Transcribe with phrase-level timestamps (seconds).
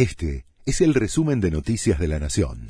[0.00, 2.68] Este es el resumen de Noticias de la Nación.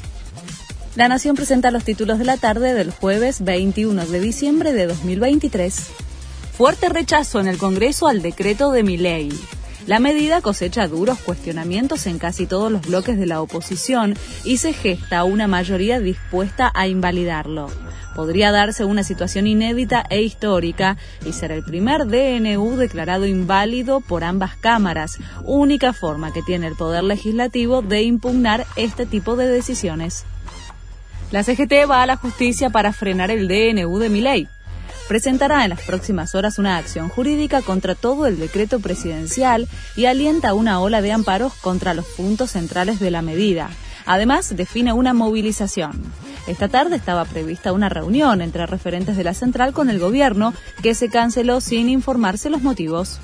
[0.96, 5.90] La Nación presenta los títulos de la tarde del jueves 21 de diciembre de 2023.
[6.58, 9.30] Fuerte rechazo en el Congreso al decreto de Miley.
[9.86, 14.72] La medida cosecha duros cuestionamientos en casi todos los bloques de la oposición y se
[14.72, 17.70] gesta una mayoría dispuesta a invalidarlo
[18.20, 24.24] podría darse una situación inédita e histórica y ser el primer DNU declarado inválido por
[24.24, 30.26] ambas cámaras, única forma que tiene el Poder Legislativo de impugnar este tipo de decisiones.
[31.30, 34.48] La CGT va a la justicia para frenar el DNU de Miley
[35.10, 40.54] presentará en las próximas horas una acción jurídica contra todo el decreto presidencial y alienta
[40.54, 43.70] una ola de amparos contra los puntos centrales de la medida.
[44.06, 46.00] Además, define una movilización.
[46.46, 50.94] Esta tarde estaba prevista una reunión entre referentes de la central con el gobierno, que
[50.94, 53.18] se canceló sin informarse los motivos.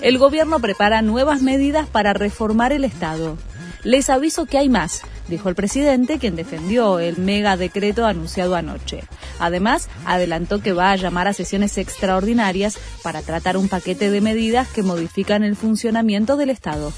[0.00, 3.36] El gobierno prepara nuevas medidas para reformar el Estado.
[3.82, 9.04] Les aviso que hay más, dijo el presidente, quien defendió el mega decreto anunciado anoche.
[9.38, 14.68] Además, adelantó que va a llamar a sesiones extraordinarias para tratar un paquete de medidas
[14.68, 16.92] que modifican el funcionamiento del Estado.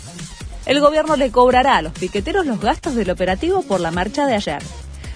[0.66, 4.34] El gobierno le cobrará a los piqueteros los gastos del operativo por la marcha de
[4.34, 4.62] ayer.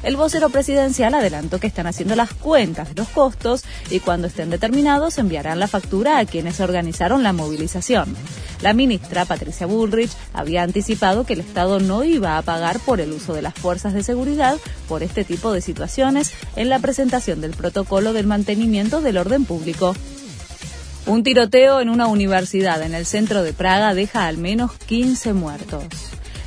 [0.03, 4.51] El vocero presidencial adelantó que están haciendo las cuentas de los costos y cuando estén
[4.51, 8.15] determinados enviarán la factura a quienes organizaron la movilización.
[8.62, 13.12] La ministra Patricia Bullrich había anticipado que el Estado no iba a pagar por el
[13.12, 14.57] uso de las fuerzas de seguridad
[14.89, 19.95] por este tipo de situaciones en la presentación del protocolo del mantenimiento del orden público.
[21.07, 25.84] Un tiroteo en una universidad en el centro de Praga deja al menos 15 muertos.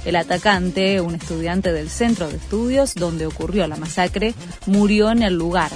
[0.06, 4.34] El atacante, un estudiante del centro de estudios donde ocurrió la masacre,
[4.66, 5.72] murió en el lugar.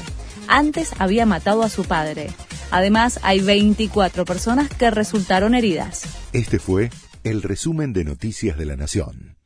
[0.48, 2.30] Antes había matado a su padre.
[2.72, 6.04] Además, hay 24 personas que resultaron heridas.
[6.34, 6.90] Este fue
[7.24, 9.38] el resumen de Noticias de la Nación.